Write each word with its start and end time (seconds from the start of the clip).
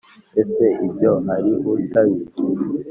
ese 0.41 0.65
ibyo 0.87 1.11
hari 1.27 1.51
utabizi’ 1.83 2.29